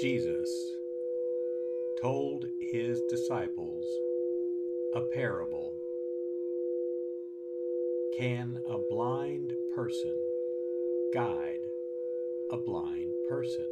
Jesus 0.00 0.50
told 2.02 2.44
his 2.60 3.00
disciples 3.08 3.82
a 4.94 5.00
parable. 5.14 5.72
Can 8.18 8.58
a 8.68 8.76
blind 8.90 9.54
person 9.74 10.14
guide 11.14 11.60
a 12.50 12.58
blind 12.58 13.10
person? 13.26 13.64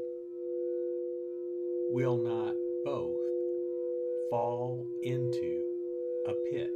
Will 1.90 2.16
not 2.16 2.54
both 2.86 3.20
fall 4.30 4.86
into 5.02 5.62
a 6.26 6.32
pit? 6.50 6.72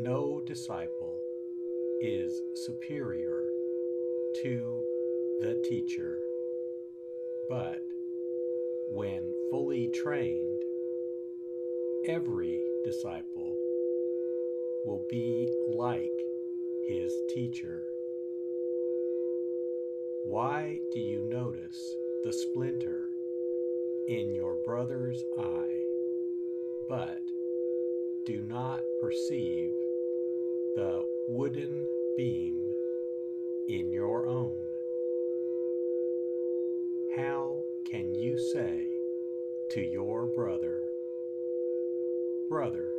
No 0.00 0.40
disciple 0.46 1.20
is 2.00 2.40
superior 2.54 3.44
to 4.42 4.82
the 5.40 5.62
teacher. 5.68 6.18
But 7.48 7.82
when 8.90 9.22
fully 9.50 9.88
trained, 9.88 10.60
every 12.06 12.60
disciple 12.84 13.56
will 14.84 15.04
be 15.08 15.48
like 15.74 16.10
his 16.88 17.12
teacher. 17.34 17.82
Why 20.24 20.78
do 20.92 21.00
you 21.00 21.26
notice 21.30 21.94
the 22.22 22.32
splinter 22.32 23.08
in 24.08 24.34
your 24.34 24.56
brother's 24.66 25.22
eye, 25.38 25.84
but 26.88 27.22
do 28.26 28.42
not 28.46 28.80
perceive 29.00 29.72
the 30.76 31.02
wooden 31.28 31.86
beam 32.18 32.58
in 33.68 33.90
your 33.90 34.26
own? 34.26 34.67
How 37.18 37.64
can 37.90 38.14
you 38.14 38.38
say 38.38 38.86
to 39.72 39.80
your 39.80 40.26
brother, 40.36 40.82
Brother, 42.48 42.92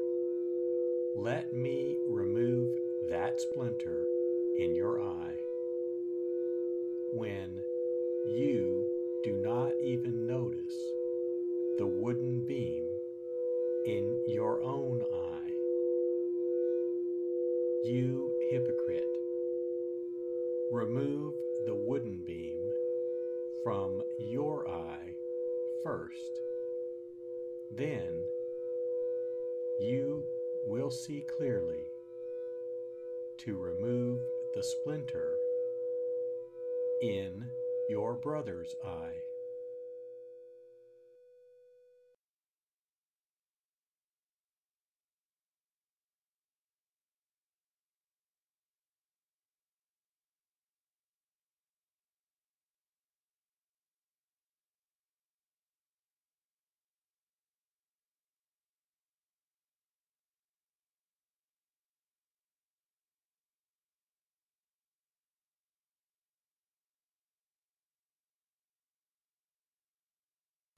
let 1.16 1.54
me 1.54 1.96
remove 2.10 2.68
that 3.10 3.40
splinter 3.40 4.04
in 4.58 4.76
your 4.76 5.02
eye, 5.02 5.38
when 7.14 7.62
you 8.28 8.86
do 9.24 9.42
not 9.42 9.72
even 9.82 10.28
notice 10.28 10.76
the 11.78 11.88
wooden 11.88 12.42
beam 12.46 12.84
in 13.86 14.20
your 14.28 14.62
own 14.62 15.02
eye? 15.14 15.52
You 17.86 18.34
hypocrite, 18.52 19.16
remove 20.74 21.34
the 21.66 21.76
wooden 21.76 22.20
beam 22.26 22.69
from 23.64 24.02
your 24.20 24.68
eye 24.68 25.14
first. 25.84 26.40
Then 27.72 28.24
you 29.80 30.24
will 30.66 30.92
see 30.92 31.26
clearly 31.38 31.86
to 33.40 33.58
remove 33.58 34.20
the 34.54 34.64
splinter 34.64 35.38
in 37.02 37.46
your 37.88 38.16
brother's 38.16 38.76
eye. 38.84 39.29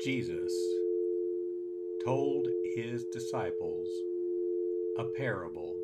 Jesus 0.00 0.52
told 2.04 2.46
his 2.76 3.04
disciples 3.06 3.88
a 4.96 5.04
parable. 5.04 5.76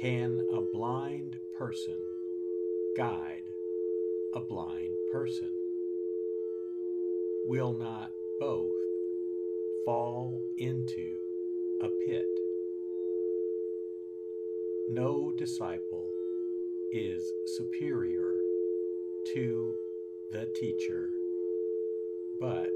Can 0.00 0.44
a 0.52 0.60
blind 0.60 1.36
person 1.56 1.96
guide 2.96 3.44
a 4.34 4.40
blind 4.40 4.90
person? 5.12 5.50
Will 7.46 7.72
not 7.72 8.10
both 8.40 8.74
fall 9.84 10.42
into 10.56 11.16
a 11.82 11.88
pit? 12.06 12.26
No 14.90 15.32
disciple 15.38 16.10
is 16.92 17.22
superior 17.56 18.34
to 19.34 19.74
the 20.32 20.46
teacher, 20.54 21.10
but 22.40 22.70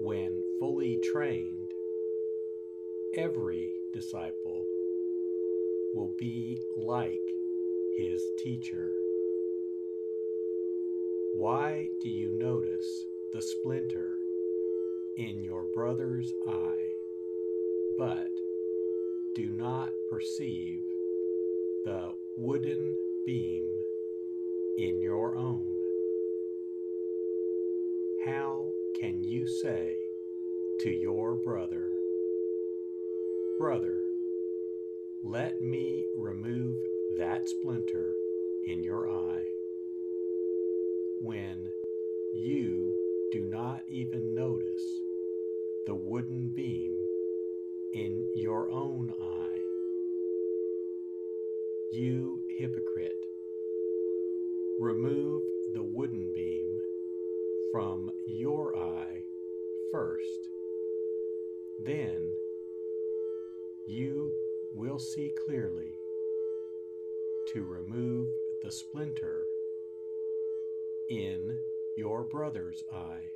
when 0.00 0.42
fully 0.58 0.98
trained, 1.12 1.72
every 3.16 3.72
disciple 3.92 4.64
will 5.94 6.14
be 6.18 6.58
like 6.76 7.20
his 7.98 8.22
teacher. 8.38 8.92
Why 11.34 11.88
do 12.02 12.08
you 12.08 12.38
notice 12.38 13.06
the 13.32 13.42
splinter 13.42 14.18
in 15.16 15.42
your 15.44 15.64
brother's 15.74 16.32
eye, 16.46 16.88
but 17.98 18.30
do 19.34 19.50
not 19.50 19.90
perceive 20.10 20.80
the 21.84 22.12
wooden 22.36 22.96
beam 23.26 23.66
in 24.78 25.00
your 25.02 25.36
own? 25.36 25.85
How 28.26 28.72
can 28.98 29.22
you 29.22 29.46
say 29.46 29.94
to 30.80 30.90
your 30.90 31.36
brother, 31.36 31.92
Brother, 33.56 34.00
let 35.22 35.62
me 35.62 36.04
remove 36.18 36.74
that 37.18 37.48
splinter 37.48 38.12
in 38.66 38.82
your 38.82 39.08
eye, 39.08 39.44
when 41.20 41.70
you 42.34 42.96
do 43.30 43.44
not 43.44 43.82
even 43.88 44.34
notice 44.34 44.82
the 45.86 45.94
wooden 45.94 46.48
beam 46.48 46.96
in 47.94 48.26
your 48.34 48.68
own 48.72 49.12
eye? 49.22 49.60
You 51.92 52.40
hypocrite, 52.58 53.24
remove 54.80 55.42
from 57.76 58.10
your 58.26 58.74
eye 58.74 59.20
first. 59.92 60.48
Then 61.84 62.30
you 63.86 64.32
will 64.74 64.98
see 64.98 65.30
clearly 65.44 65.92
to 67.52 67.62
remove 67.64 68.28
the 68.62 68.72
splinter 68.72 69.44
in 71.10 71.58
your 71.98 72.24
brother's 72.24 72.82
eye. 72.90 73.35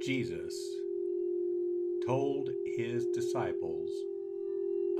Jesus 0.00 0.54
told 2.06 2.50
his 2.64 3.04
disciples 3.06 3.90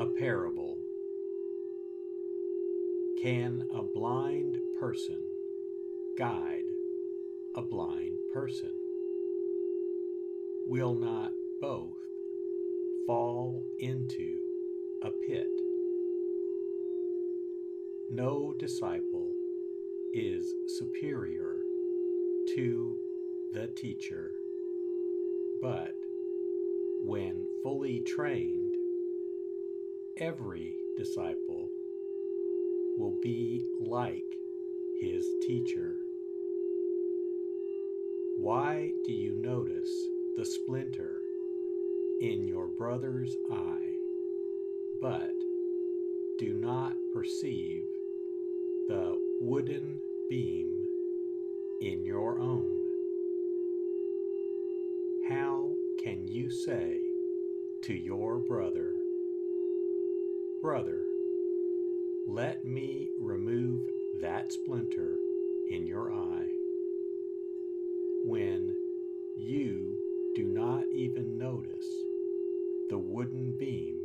a 0.00 0.06
parable. 0.06 0.76
Can 3.22 3.64
a 3.72 3.82
blind 3.82 4.58
person 4.80 5.20
guide 6.18 6.64
a 7.54 7.62
blind 7.62 8.18
person? 8.34 8.72
Will 10.66 10.94
not 10.94 11.30
both 11.60 11.96
fall 13.06 13.62
into 13.78 14.40
a 15.02 15.10
pit. 15.28 15.48
No 18.10 18.52
disciple 18.58 19.32
is 20.12 20.52
superior 20.78 21.56
to 22.54 22.98
the 23.52 23.68
teacher, 23.68 24.32
but 25.60 25.94
when 27.04 27.46
fully 27.62 28.00
trained, 28.00 28.74
every 30.18 30.74
disciple 30.96 31.68
will 32.98 33.18
be 33.22 33.64
like 33.80 34.24
his 35.00 35.24
teacher. 35.46 35.94
Why 38.38 38.92
do 39.04 39.12
you 39.12 39.34
notice 39.34 39.90
the 40.36 40.44
splinter 40.44 41.20
in 42.20 42.46
your 42.46 42.68
brother's 42.68 43.36
eye, 43.50 43.94
but 45.00 45.32
do 46.38 46.54
not 46.54 46.94
perceive 47.12 47.82
the 48.88 49.16
wooden 49.40 49.98
beam 50.28 50.86
in 51.80 52.04
your 52.04 52.38
own? 52.38 52.87
Can 56.08 56.26
you 56.26 56.48
say 56.48 56.96
to 57.82 57.92
your 57.92 58.38
brother, 58.38 58.94
Brother, 60.62 61.02
let 62.26 62.64
me 62.64 63.10
remove 63.20 63.82
that 64.22 64.50
splinter 64.50 65.16
in 65.70 65.86
your 65.86 66.10
eye, 66.10 66.48
when 68.24 68.74
you 69.36 69.98
do 70.34 70.44
not 70.44 70.84
even 70.94 71.36
notice 71.36 71.86
the 72.88 72.96
wooden 72.96 73.54
beam 73.58 74.00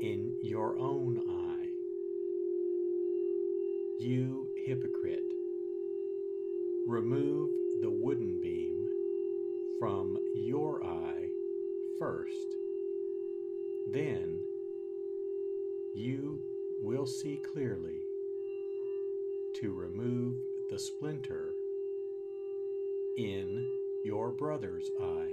in 0.00 0.32
your 0.42 0.78
own 0.78 1.20
eye. 1.28 1.68
You 4.00 4.48
hypocrite, 4.64 5.30
remove 6.86 7.50
the 7.82 7.90
wooden 7.90 8.40
beam 8.40 8.81
from 9.82 10.16
your 10.36 10.80
eye 10.84 11.26
first. 11.98 12.54
Then 13.90 14.38
you 15.92 16.38
will 16.80 17.04
see 17.04 17.40
clearly 17.52 17.98
to 19.56 19.72
remove 19.72 20.36
the 20.70 20.78
splinter 20.78 21.48
in 23.16 23.66
your 24.04 24.30
brother's 24.30 24.88
eye. 25.00 25.32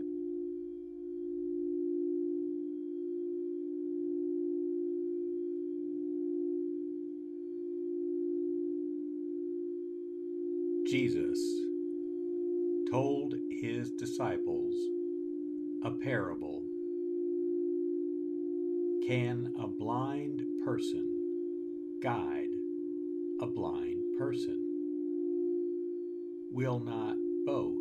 Jesus 10.91 11.39
told 12.91 13.33
his 13.49 13.91
disciples 13.91 14.75
a 15.85 15.91
parable. 15.91 16.63
Can 19.07 19.53
a 19.57 19.67
blind 19.69 20.43
person 20.65 21.07
guide 22.03 22.49
a 23.39 23.47
blind 23.47 24.03
person? 24.19 24.59
Will 26.51 26.81
not 26.81 27.15
both 27.45 27.79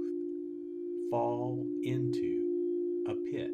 fall 1.11 1.67
into 1.83 3.03
a 3.09 3.15
pit? 3.33 3.51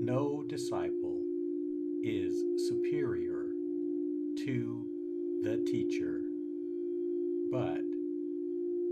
No 0.00 0.42
disciple 0.48 1.20
is 2.02 2.42
superior 2.66 3.48
to 4.46 4.86
the 5.42 5.62
teacher 5.66 6.22
but 7.56 7.80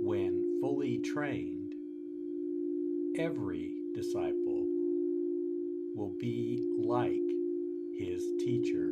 when 0.00 0.58
fully 0.58 0.96
trained, 0.96 1.74
every 3.18 3.74
disciple 3.94 4.64
will 5.94 6.14
be 6.18 6.64
like 6.78 7.28
his 7.98 8.24
teacher. 8.42 8.88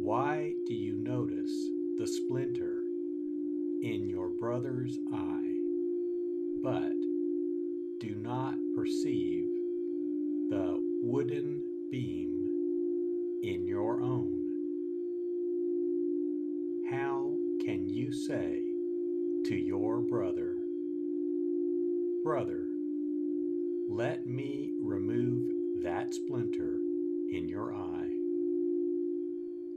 Why 0.00 0.54
do 0.66 0.72
you 0.72 0.96
notice 0.96 1.52
the 1.98 2.06
splinter 2.06 2.78
in 3.82 4.08
your 4.08 4.30
brother's 4.30 4.98
eye, 5.12 5.54
but 6.62 6.96
do 8.00 8.14
not 8.22 8.54
perceive 8.74 9.44
the 10.48 10.78
wooden 11.02 11.60
beam 11.90 12.48
in 13.42 13.66
your 13.66 14.00
own? 14.00 14.47
Can 17.68 17.86
you 17.86 18.10
say 18.10 18.62
to 19.44 19.54
your 19.54 20.00
brother, 20.00 20.56
Brother, 22.24 22.64
let 23.90 24.26
me 24.26 24.72
remove 24.80 25.50
that 25.82 26.14
splinter 26.14 26.78
in 27.30 27.46
your 27.46 27.74
eye, 27.74 28.08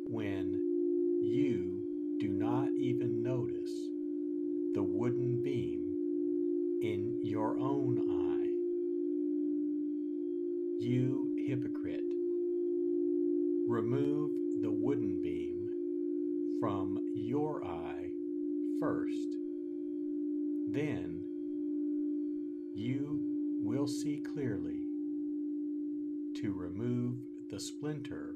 when 0.05 0.53
you 1.21 1.81
do 2.17 2.29
not 2.29 2.69
even 2.77 3.21
notice 3.21 3.73
the 4.73 4.83
wooden 4.83 5.41
beam 5.43 5.83
in 6.81 7.19
your 7.21 7.57
own 7.59 7.99
eye? 8.09 8.47
You 10.79 11.35
hypocrite, 11.45 12.07
remove 13.67 14.31
the 14.61 14.71
wooden 14.71 15.21
beam 15.21 15.60
from 16.61 16.99
your 17.15 17.65
eye 17.65 18.11
first. 18.79 19.35
Then 20.69 21.23
you 22.75 23.19
will 23.63 23.87
see 23.87 24.23
clearly 24.31 24.83
to 26.35 26.53
remove 26.53 27.15
the 27.49 27.59
splinter 27.59 28.35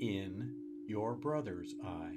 in 0.00 0.48
your 0.86 1.14
brother's 1.14 1.74
eye. 1.84 2.16